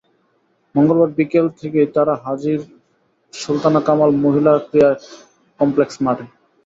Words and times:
মঙ্গলবার 0.75 1.09
বিকেল 1.17 1.45
থেকেই 1.59 1.87
তাঁরা 1.95 2.13
হাজির 2.25 2.59
সুলতানা 3.33 3.81
কামাল 3.87 4.11
মহিলা 4.23 4.53
ক্রীড়া 4.67 4.91
কমপ্লেক্স 5.59 5.95
মাঠে। 6.05 6.25